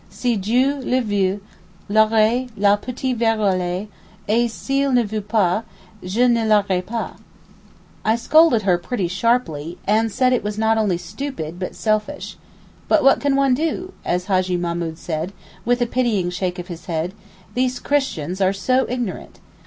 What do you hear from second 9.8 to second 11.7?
and said it was not only stupid,